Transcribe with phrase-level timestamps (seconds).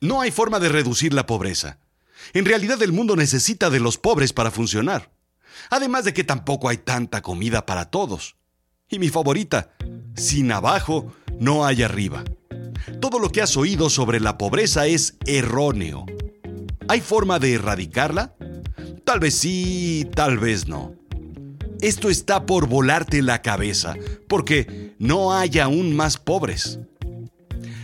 [0.00, 1.78] No hay forma de reducir la pobreza.
[2.32, 5.10] En realidad el mundo necesita de los pobres para funcionar.
[5.70, 8.36] Además de que tampoco hay tanta comida para todos.
[8.88, 9.72] Y mi favorita,
[10.14, 12.24] sin abajo, no hay arriba.
[13.00, 16.06] Todo lo que has oído sobre la pobreza es erróneo.
[16.88, 18.34] ¿Hay forma de erradicarla?
[19.04, 20.94] Tal vez sí, tal vez no.
[21.80, 23.94] Esto está por volarte la cabeza,
[24.26, 26.78] porque no hay aún más pobres.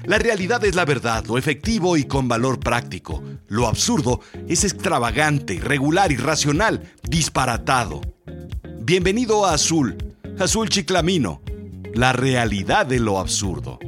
[0.06, 3.22] La realidad es la verdad, lo efectivo y con valor práctico.
[3.48, 8.02] Lo absurdo es extravagante, irregular, irracional, disparatado.
[8.82, 9.96] Bienvenido a Azul,
[10.38, 11.40] Azul Chiclamino,
[11.94, 13.78] la realidad de lo absurdo.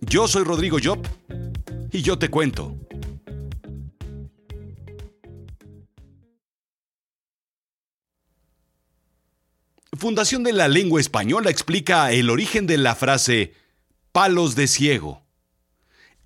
[0.00, 1.06] Yo soy Rodrigo Job
[1.92, 2.74] y yo te cuento.
[9.98, 13.52] Fundación de la Lengua Española explica el origen de la frase
[14.12, 15.22] palos de ciego.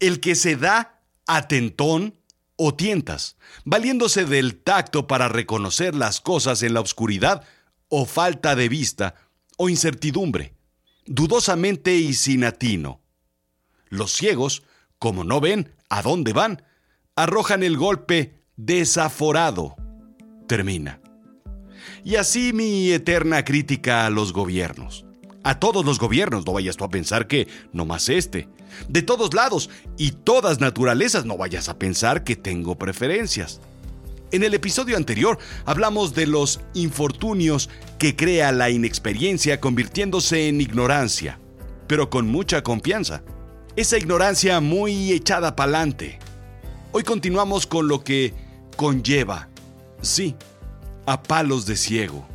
[0.00, 2.18] El que se da atentón
[2.56, 7.44] o tientas, valiéndose del tacto para reconocer las cosas en la oscuridad
[7.88, 9.14] o falta de vista
[9.56, 10.54] o incertidumbre,
[11.06, 13.00] dudosamente y sin atino.
[13.88, 14.62] Los ciegos,
[14.98, 16.62] como no ven a dónde van,
[17.16, 19.76] arrojan el golpe desaforado.
[20.46, 21.00] Termina.
[22.04, 25.03] Y así mi eterna crítica a los gobiernos.
[25.46, 28.48] A todos los gobiernos, no vayas tú a pensar que no más este.
[28.88, 33.60] De todos lados y todas naturalezas, no vayas a pensar que tengo preferencias.
[34.32, 41.38] En el episodio anterior hablamos de los infortunios que crea la inexperiencia convirtiéndose en ignorancia,
[41.86, 43.22] pero con mucha confianza.
[43.76, 46.18] Esa ignorancia muy echada pa'lante.
[46.92, 48.32] Hoy continuamos con lo que
[48.76, 49.50] conlleva,
[50.00, 50.36] sí,
[51.04, 52.33] a palos de ciego.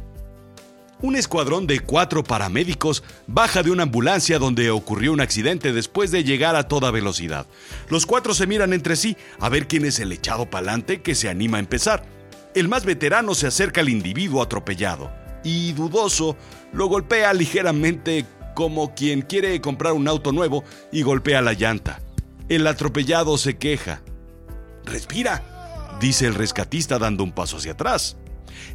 [1.02, 6.26] Un escuadrón de cuatro paramédicos baja de una ambulancia donde ocurrió un accidente después de
[6.26, 7.48] llegar a toda velocidad.
[7.88, 11.30] Los cuatro se miran entre sí a ver quién es el echado pa'lante que se
[11.30, 12.04] anima a empezar.
[12.54, 15.10] El más veterano se acerca al individuo atropellado
[15.42, 16.36] y, dudoso,
[16.74, 22.02] lo golpea ligeramente como quien quiere comprar un auto nuevo y golpea la llanta.
[22.50, 24.02] El atropellado se queja.
[24.84, 28.18] Respira, dice el rescatista dando un paso hacia atrás.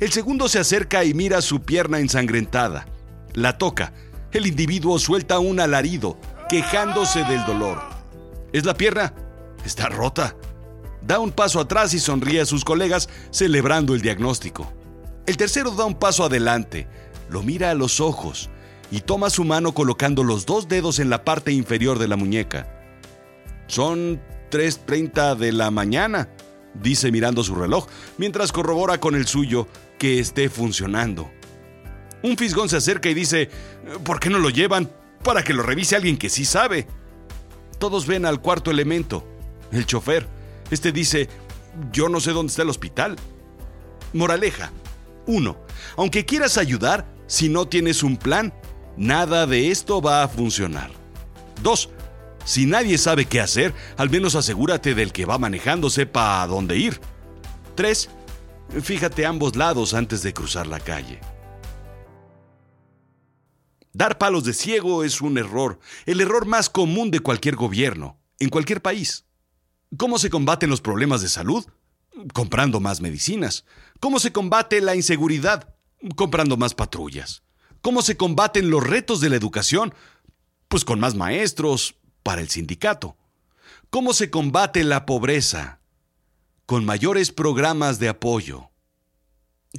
[0.00, 2.86] El segundo se acerca y mira su pierna ensangrentada.
[3.32, 3.92] La toca.
[4.32, 6.18] El individuo suelta un alarido,
[6.48, 7.80] quejándose del dolor.
[8.52, 9.14] ¿Es la pierna?
[9.64, 10.36] Está rota.
[11.02, 14.72] Da un paso atrás y sonríe a sus colegas celebrando el diagnóstico.
[15.26, 16.86] El tercero da un paso adelante,
[17.30, 18.50] lo mira a los ojos
[18.90, 22.68] y toma su mano colocando los dos dedos en la parte inferior de la muñeca.
[23.66, 24.20] Son
[24.50, 26.28] 3.30 de la mañana,
[26.74, 27.86] dice mirando su reloj,
[28.18, 29.68] mientras corrobora con el suyo
[29.98, 31.30] que esté funcionando.
[32.22, 33.50] Un fisgón se acerca y dice,
[34.04, 34.90] ¿por qué no lo llevan?
[35.22, 36.86] Para que lo revise alguien que sí sabe.
[37.78, 39.26] Todos ven al cuarto elemento,
[39.72, 40.26] el chofer.
[40.70, 41.28] Este dice,
[41.92, 43.16] yo no sé dónde está el hospital.
[44.12, 44.72] Moraleja.
[45.26, 45.56] 1.
[45.96, 48.52] Aunque quieras ayudar, si no tienes un plan,
[48.96, 50.90] nada de esto va a funcionar.
[51.62, 51.90] 2.
[52.44, 56.76] Si nadie sabe qué hacer, al menos asegúrate del que va manejando sepa a dónde
[56.76, 57.00] ir.
[57.74, 58.10] 3.
[58.82, 61.20] Fíjate ambos lados antes de cruzar la calle.
[63.92, 68.48] Dar palos de ciego es un error, el error más común de cualquier gobierno, en
[68.48, 69.24] cualquier país.
[69.96, 71.64] ¿Cómo se combaten los problemas de salud?
[72.32, 73.64] Comprando más medicinas.
[74.00, 75.76] ¿Cómo se combate la inseguridad?
[76.16, 77.44] Comprando más patrullas.
[77.80, 79.94] ¿Cómo se combaten los retos de la educación?
[80.68, 83.16] Pues con más maestros, para el sindicato.
[83.90, 85.78] ¿Cómo se combate la pobreza?
[86.66, 88.70] Con mayores programas de apoyo.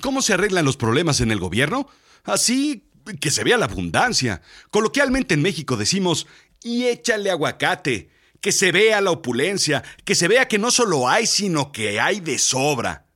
[0.01, 1.89] ¿Cómo se arreglan los problemas en el gobierno?
[2.23, 2.89] Así
[3.19, 4.41] que se vea la abundancia.
[4.71, 6.27] Coloquialmente en México decimos,
[6.63, 8.09] y échale aguacate,
[8.41, 12.19] que se vea la opulencia, que se vea que no solo hay, sino que hay
[12.19, 13.07] de sobra.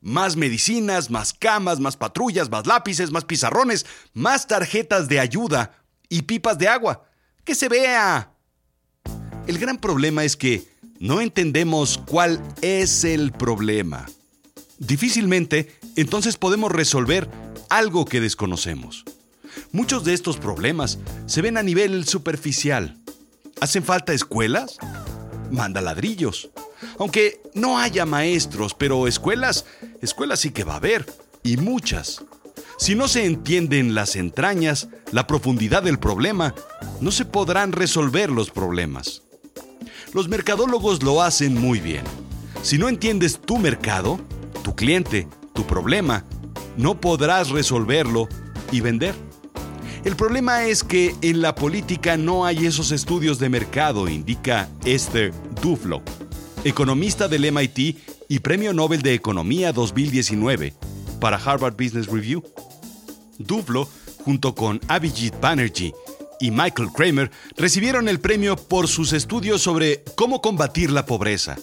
[0.00, 6.22] Más medicinas, más camas, más patrullas, más lápices, más pizarrones, más tarjetas de ayuda y
[6.22, 7.08] pipas de agua.
[7.44, 8.33] Que se vea.
[9.46, 10.66] El gran problema es que
[10.98, 14.06] no entendemos cuál es el problema.
[14.78, 17.28] Difícilmente, entonces podemos resolver
[17.68, 19.04] algo que desconocemos.
[19.70, 22.96] Muchos de estos problemas se ven a nivel superficial.
[23.60, 24.78] ¿Hacen falta escuelas?
[25.50, 26.48] Manda ladrillos.
[26.98, 29.66] Aunque no haya maestros, pero escuelas,
[30.00, 31.06] escuelas sí que va a haber,
[31.42, 32.24] y muchas.
[32.78, 36.54] Si no se entienden las entrañas, la profundidad del problema,
[37.00, 39.23] no se podrán resolver los problemas.
[40.14, 42.04] Los mercadólogos lo hacen muy bien.
[42.62, 44.20] Si no entiendes tu mercado,
[44.62, 46.24] tu cliente, tu problema,
[46.76, 48.28] no podrás resolverlo
[48.70, 49.16] y vender.
[50.04, 55.34] El problema es que en la política no hay esos estudios de mercado, indica Esther
[55.60, 56.00] Duflo.
[56.62, 60.74] economista del MIT y Premio Nobel de Economía 2019
[61.20, 62.44] para Harvard Business Review.
[63.38, 63.88] Duflo,
[64.24, 65.92] junto con Abhijit Banerjee
[66.40, 71.56] y Michael Kramer, recibieron el premio por sus estudios sobre cómo combatir la pobreza.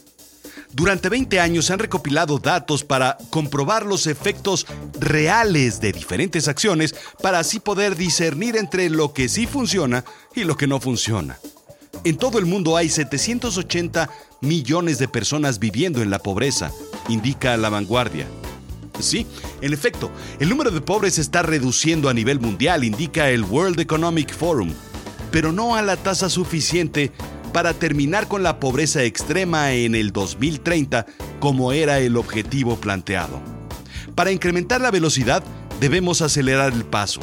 [0.73, 4.65] Durante 20 años han recopilado datos para comprobar los efectos
[4.99, 10.55] reales de diferentes acciones para así poder discernir entre lo que sí funciona y lo
[10.55, 11.37] que no funciona.
[12.03, 14.09] En todo el mundo hay 780
[14.39, 16.71] millones de personas viviendo en la pobreza,
[17.09, 18.27] indica la vanguardia.
[19.01, 19.25] Sí,
[19.61, 24.33] en efecto, el número de pobres está reduciendo a nivel mundial, indica el World Economic
[24.35, 24.73] Forum,
[25.31, 27.11] pero no a la tasa suficiente
[27.53, 31.05] para terminar con la pobreza extrema en el 2030
[31.39, 33.41] como era el objetivo planteado.
[34.15, 35.43] Para incrementar la velocidad
[35.79, 37.21] debemos acelerar el paso.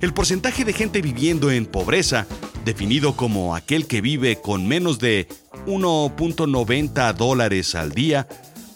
[0.00, 2.26] El porcentaje de gente viviendo en pobreza,
[2.64, 5.28] definido como aquel que vive con menos de
[5.66, 8.26] 1.90 dólares al día,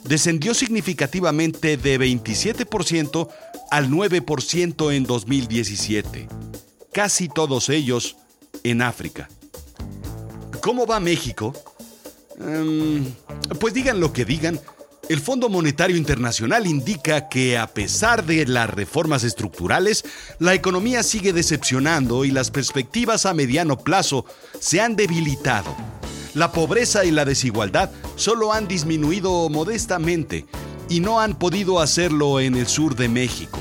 [0.05, 3.29] descendió significativamente de 27%
[3.71, 6.29] al 9% en 2017,
[6.93, 8.17] casi todos ellos
[8.63, 9.29] en África.
[10.61, 11.53] ¿Cómo va México?
[12.39, 13.05] Em,
[13.59, 14.61] pues digan lo que digan,
[15.09, 20.05] el Fondo Monetario Internacional indica que a pesar de las reformas estructurales,
[20.39, 24.25] la economía sigue decepcionando y las perspectivas a mediano plazo
[24.59, 25.77] se han debilitado.
[26.35, 30.47] La pobreza y la desigualdad solo han disminuido modestamente
[30.89, 33.61] y no han podido hacerlo en el sur de México.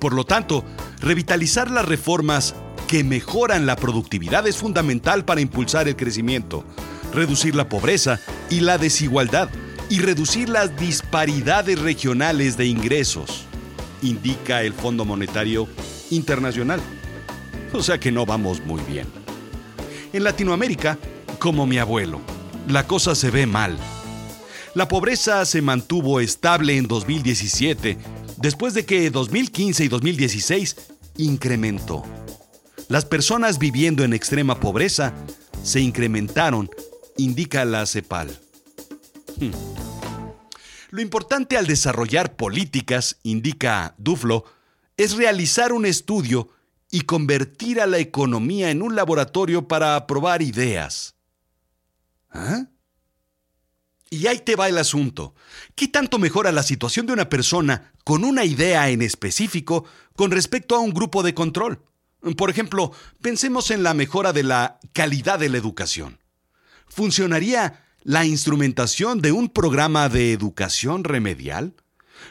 [0.00, 0.64] Por lo tanto,
[1.00, 2.54] revitalizar las reformas
[2.86, 6.64] que mejoran la productividad es fundamental para impulsar el crecimiento,
[7.12, 8.18] reducir la pobreza
[8.48, 9.50] y la desigualdad
[9.90, 13.44] y reducir las disparidades regionales de ingresos,
[14.00, 15.68] indica el Fondo Monetario
[16.10, 16.80] Internacional.
[17.74, 19.06] O sea que no vamos muy bien.
[20.14, 20.98] En Latinoamérica,
[21.38, 22.20] como mi abuelo,
[22.68, 23.76] la cosa se ve mal.
[24.74, 27.98] La pobreza se mantuvo estable en 2017,
[28.36, 30.76] después de que 2015 y 2016
[31.16, 32.04] incrementó
[32.88, 35.12] las personas viviendo en extrema pobreza
[35.62, 36.70] se incrementaron,
[37.18, 38.40] indica la CEPAL.
[39.36, 39.50] Hmm.
[40.90, 44.44] Lo importante al desarrollar políticas, indica Duflo,
[44.96, 46.48] es realizar un estudio
[46.90, 51.14] y convertir a la economía en un laboratorio para aprobar ideas.
[52.30, 52.66] ¿Ah?
[54.10, 55.34] Y ahí te va el asunto.
[55.74, 59.84] ¿Qué tanto mejora la situación de una persona con una idea en específico
[60.16, 61.82] con respecto a un grupo de control?
[62.36, 66.18] Por ejemplo, pensemos en la mejora de la calidad de la educación.
[66.86, 71.74] ¿Funcionaría la instrumentación de un programa de educación remedial?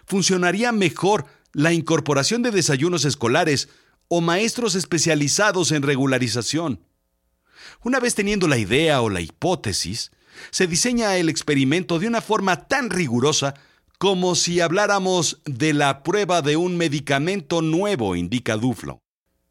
[0.06, 3.70] ¿Funcionaría mejor la incorporación de desayunos escolares
[4.08, 6.82] o maestros especializados en regularización?
[7.84, 10.12] Una vez teniendo la idea o la hipótesis,
[10.52, 13.56] se diseña el experimento de una forma tan rigurosa
[13.98, 19.02] como si habláramos de la prueba de un medicamento nuevo, indica Duflo.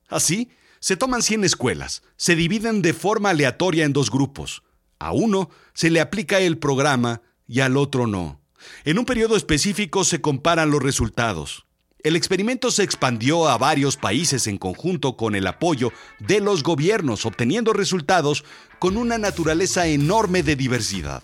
[0.08, 4.62] Así, se toman 100 escuelas, se dividen de forma aleatoria en dos grupos.
[4.98, 8.40] A uno se le aplica el programa y al otro no.
[8.84, 11.65] En un periodo específico se comparan los resultados.
[12.02, 17.26] El experimento se expandió a varios países en conjunto con el apoyo de los gobiernos,
[17.26, 18.44] obteniendo resultados
[18.78, 21.22] con una naturaleza enorme de diversidad.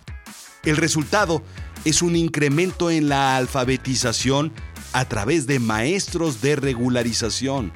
[0.64, 1.42] El resultado
[1.84, 4.52] es un incremento en la alfabetización
[4.92, 7.72] a través de maestros de regularización.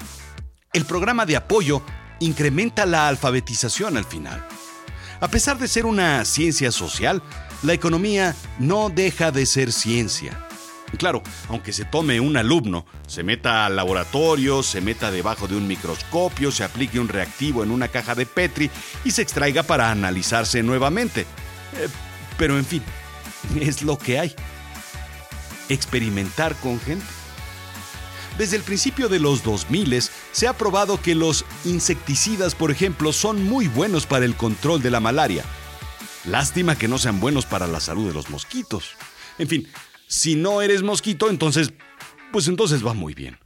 [0.73, 1.83] El programa de apoyo
[2.21, 4.45] incrementa la alfabetización al final.
[5.21, 7.23] A pesar de ser una ciencia social,
[7.63, 10.46] la economía no deja de ser ciencia.
[10.97, 15.67] Claro, aunque se tome un alumno, se meta al laboratorio, se meta debajo de un
[15.67, 18.71] microscopio, se aplique un reactivo en una caja de Petri
[19.05, 21.23] y se extraiga para analizarse nuevamente.
[21.23, 21.89] Eh,
[22.39, 22.83] pero en fin,
[23.61, 24.35] es lo que hay.
[25.69, 27.05] Experimentar con gente.
[28.39, 33.43] Desde el principio de los 2000 se ha probado que los insecticidas, por ejemplo, son
[33.45, 35.43] muy buenos para el control de la malaria.
[36.25, 38.97] Lástima que no sean buenos para la salud de los mosquitos.
[39.39, 39.69] En fin,
[40.07, 41.73] si no eres mosquito, entonces,
[42.33, 43.39] pues entonces va muy bien.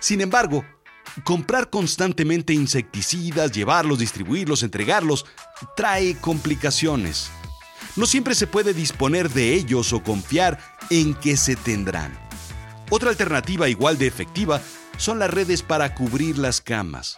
[0.00, 0.64] Sin embargo,
[1.24, 5.26] comprar constantemente insecticidas, llevarlos, distribuirlos, entregarlos,
[5.76, 7.30] trae complicaciones.
[7.96, 10.58] No siempre se puede disponer de ellos o confiar
[10.90, 12.18] en que se tendrán.
[12.90, 14.60] Otra alternativa igual de efectiva
[14.98, 17.16] son las redes para cubrir las camas.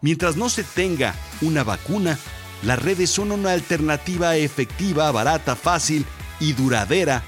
[0.00, 2.18] Mientras no se tenga una vacuna,
[2.62, 6.04] las redes son una alternativa efectiva, barata, fácil
[6.40, 7.22] y duradera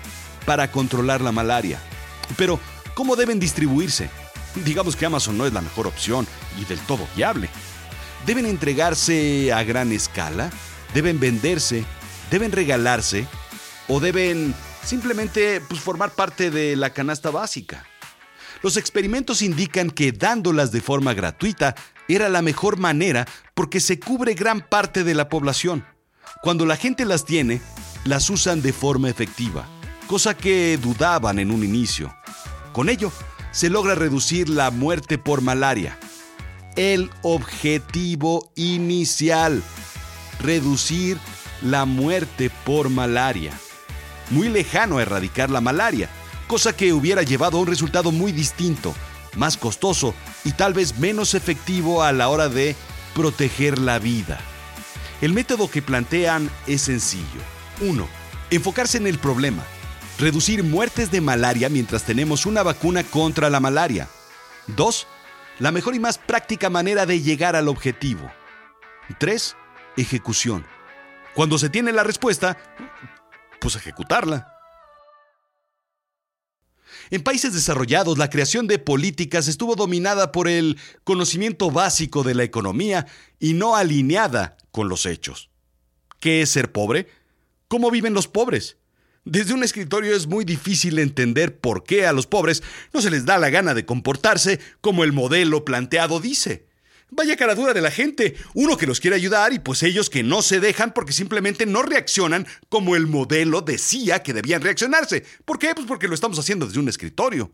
[0.45, 1.81] para controlar la malaria.
[2.37, 2.61] Pero,
[2.95, 4.11] ¿cómo deben distribuirse?
[4.65, 6.27] Digamos que Amazon no es la mejor opción
[6.61, 7.49] y del todo viable.
[8.27, 10.51] ¿Deben entregarse a gran escala?
[10.95, 11.85] ¿Deben venderse?
[12.31, 13.27] ¿Deben regalarse?
[13.91, 14.55] o deben
[14.85, 17.85] simplemente pues, formar parte de la canasta básica.
[18.63, 21.75] Los experimentos indican que dándolas de forma gratuita
[22.09, 25.85] era la mejor manera porque se cubre gran parte de la población.
[26.41, 27.61] Cuando la gente las tiene,
[28.05, 29.67] las usan de forma efectiva,
[30.11, 32.13] cosa que dudaban en un inicio.
[32.73, 33.13] Con ello,
[33.53, 35.97] se logra reducir la muerte por malaria.
[36.75, 39.63] El objetivo inicial,
[40.41, 41.17] reducir
[41.63, 43.53] la muerte por malaria.
[44.31, 46.11] Muy lejano a erradicar la malaria,
[46.49, 48.93] cosa que hubiera llevado a un resultado muy distinto,
[49.37, 50.13] más costoso
[50.43, 52.75] y tal vez menos efectivo a la hora de
[53.15, 54.41] proteger la vida.
[55.21, 57.41] El método que plantean es sencillo.
[57.81, 58.09] 1.
[58.51, 59.65] Enfocarse en el problema.
[60.21, 64.07] Reducir muertes de malaria mientras tenemos una vacuna contra la malaria.
[64.67, 65.07] 2.
[65.61, 68.31] La mejor y más práctica manera de llegar al objetivo.
[69.19, 69.57] 3.
[69.97, 70.67] Ejecución.
[71.35, 72.59] Cuando se tiene la respuesta,
[73.63, 74.59] pues ejecutarla.
[77.09, 82.43] En países desarrollados, la creación de políticas estuvo dominada por el conocimiento básico de la
[82.43, 83.07] economía
[83.39, 85.49] y no alineada con los hechos.
[86.21, 87.09] ¿Qué es ser pobre?
[87.69, 88.80] ¿Cómo viven los pobres?
[89.31, 93.27] Desde un escritorio es muy difícil entender por qué a los pobres no se les
[93.27, 96.67] da la gana de comportarse como el modelo planteado dice.
[97.11, 98.35] Vaya cara dura de la gente.
[98.55, 101.83] Uno que los quiere ayudar y pues ellos que no se dejan porque simplemente no
[101.83, 105.25] reaccionan como el modelo decía que debían reaccionarse.
[105.45, 105.77] ¿Por qué?
[105.77, 107.53] Pues porque lo estamos haciendo desde un escritorio.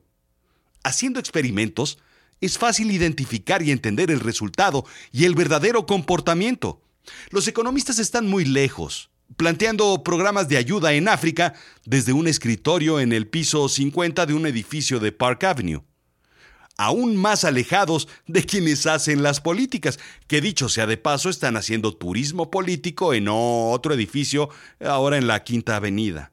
[0.82, 1.98] Haciendo experimentos,
[2.40, 6.80] es fácil identificar y entender el resultado y el verdadero comportamiento.
[7.28, 11.54] Los economistas están muy lejos, planteando programas de ayuda en África
[11.84, 15.82] desde un escritorio en el piso 50 de un edificio de Park Avenue
[16.76, 21.96] aún más alejados de quienes hacen las políticas, que dicho sea de paso están haciendo
[21.96, 26.32] turismo político en otro edificio ahora en la Quinta Avenida.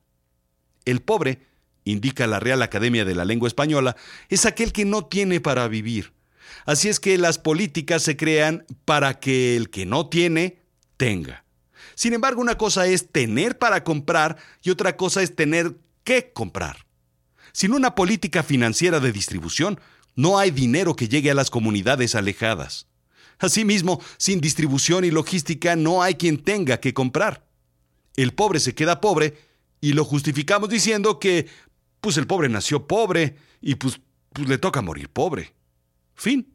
[0.85, 1.39] El pobre,
[1.85, 3.95] indica la Real Academia de la Lengua Española,
[4.29, 6.13] es aquel que no tiene para vivir.
[6.65, 10.59] Así es que las políticas se crean para que el que no tiene,
[10.97, 11.42] tenga.
[11.95, 16.85] Sin embargo, una cosa es tener para comprar y otra cosa es tener que comprar.
[17.51, 19.79] Sin una política financiera de distribución,
[20.15, 22.87] no hay dinero que llegue a las comunidades alejadas.
[23.39, 27.45] Asimismo, sin distribución y logística no hay quien tenga que comprar.
[28.15, 29.37] El pobre se queda pobre
[29.81, 31.47] y lo justificamos diciendo que,
[31.99, 33.99] pues el pobre nació pobre y pues,
[34.31, 35.53] pues le toca morir pobre.
[36.15, 36.53] Fin.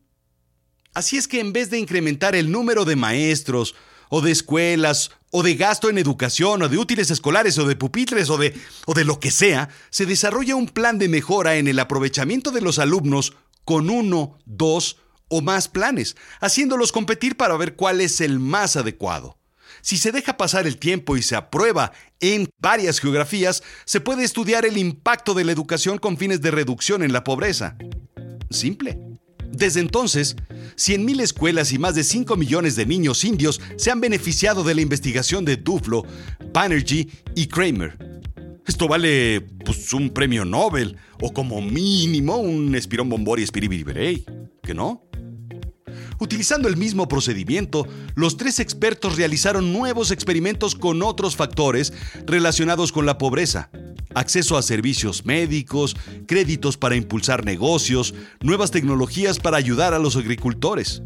[0.95, 3.75] Así es que en vez de incrementar el número de maestros,
[4.09, 8.31] o de escuelas, o de gasto en educación, o de útiles escolares, o de pupitres,
[8.31, 8.55] o de,
[8.87, 12.61] o de lo que sea, se desarrolla un plan de mejora en el aprovechamiento de
[12.61, 13.35] los alumnos
[13.65, 14.99] con uno, dos
[15.29, 19.37] o más planes, haciéndolos competir para ver cuál es el más adecuado.
[19.83, 24.67] Si se deja pasar el tiempo y se aprueba en varias geografías, se puede estudiar
[24.67, 27.77] el impacto de la educación con fines de reducción en la pobreza.
[28.51, 29.18] Simple.
[29.59, 30.37] Desde entonces,
[30.77, 34.83] 100.000 escuelas y más de 5 millones de niños indios se han beneficiado de la
[34.83, 36.05] investigación de Duflo,
[36.53, 37.99] Banerjee y Kramer.
[38.65, 44.25] Esto vale pues, un premio Nobel o como mínimo un espirón bombori espiribiriberey,
[44.63, 45.08] ¿que no?
[46.21, 51.93] Utilizando el mismo procedimiento, los tres expertos realizaron nuevos experimentos con otros factores
[52.27, 53.71] relacionados con la pobreza.
[54.15, 55.97] Acceso a servicios médicos,
[56.27, 61.03] créditos para impulsar negocios, nuevas tecnologías para ayudar a los agricultores.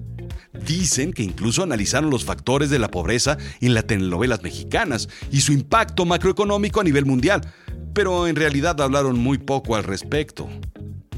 [0.67, 5.53] Dicen que incluso analizaron los factores de la pobreza en las telenovelas mexicanas y su
[5.53, 7.43] impacto macroeconómico a nivel mundial,
[7.93, 10.49] pero en realidad hablaron muy poco al respecto.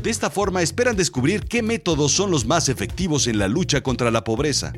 [0.05, 4.11] De esta forma esperan descubrir qué métodos son los más efectivos en la lucha contra
[4.11, 4.75] la pobreza.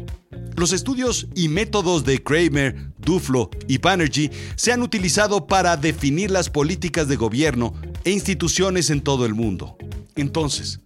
[0.54, 6.48] Los estudios y métodos de Kramer, Duflo y Banerjee se han utilizado para definir las
[6.48, 9.76] políticas de gobierno e instituciones en todo el mundo.
[10.14, 10.78] Entonces,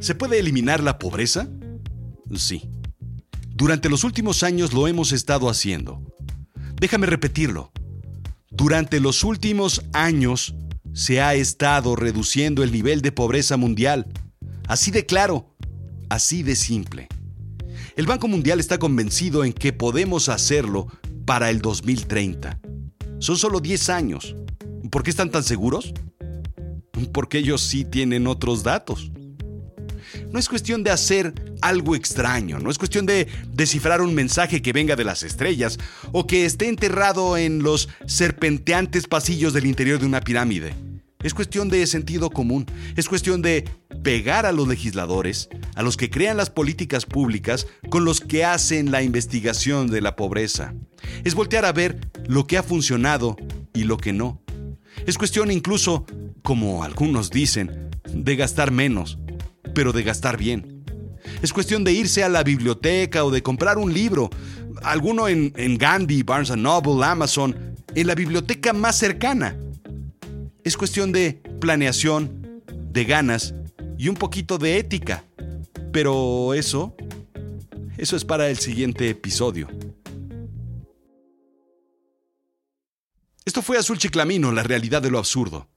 [0.00, 1.46] ¿se puede eliminar la pobreza?
[2.34, 2.70] Sí.
[3.50, 6.00] Durante los últimos años lo hemos estado haciendo.
[6.80, 7.72] Déjame repetirlo.
[8.50, 10.54] Durante los últimos años
[10.96, 14.06] se ha estado reduciendo el nivel de pobreza mundial.
[14.66, 15.54] Así de claro,
[16.08, 17.08] así de simple.
[17.96, 20.86] El Banco Mundial está convencido en que podemos hacerlo
[21.26, 22.58] para el 2030.
[23.18, 24.36] Son solo 10 años.
[24.90, 25.92] ¿Por qué están tan seguros?
[27.12, 29.12] Porque ellos sí tienen otros datos.
[30.32, 34.72] No es cuestión de hacer algo extraño, no es cuestión de descifrar un mensaje que
[34.72, 35.78] venga de las estrellas
[36.12, 40.85] o que esté enterrado en los serpenteantes pasillos del interior de una pirámide.
[41.26, 43.68] Es cuestión de sentido común, es cuestión de
[44.04, 48.92] pegar a los legisladores, a los que crean las políticas públicas, con los que hacen
[48.92, 50.72] la investigación de la pobreza.
[51.24, 53.36] Es voltear a ver lo que ha funcionado
[53.74, 54.40] y lo que no.
[55.04, 56.06] Es cuestión incluso,
[56.44, 59.18] como algunos dicen, de gastar menos,
[59.74, 60.84] pero de gastar bien.
[61.42, 64.30] Es cuestión de irse a la biblioteca o de comprar un libro,
[64.84, 69.56] alguno en, Gandhi, Barnes Noble, Amazon, en la biblioteca más cercana.
[70.66, 73.54] Es cuestión de planeación, de ganas
[73.96, 75.22] y un poquito de ética.
[75.92, 76.96] Pero eso,
[77.96, 79.68] eso es para el siguiente episodio.
[83.44, 85.68] Esto fue Azul Chiclamino, la realidad de lo absurdo.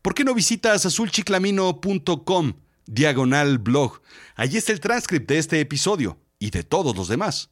[0.00, 2.54] ¿Por qué no visitas azulchiclamino.com,
[2.86, 4.00] diagonal blog?
[4.34, 7.50] Allí está el transcript de este episodio y de todos los demás.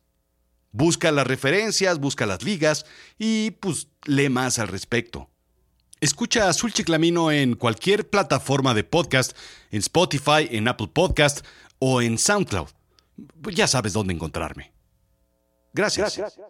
[0.73, 2.87] Busca las referencias, busca las ligas
[3.19, 5.29] y pues lee más al respecto.
[6.05, 9.35] Escucha Azul Chiclamino en cualquier plataforma de podcast,
[9.71, 11.47] en Spotify, en Apple Podcast
[11.79, 12.69] o en SoundCloud.
[13.51, 14.71] Ya sabes dónde encontrarme.
[15.73, 16.19] Gracias.
[16.19, 16.47] Gracias.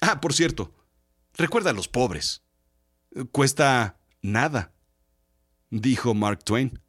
[0.00, 0.74] Ah, por cierto,
[1.34, 2.42] recuerda a los pobres.
[3.32, 4.72] Cuesta nada,
[5.70, 6.80] dijo Mark Twain.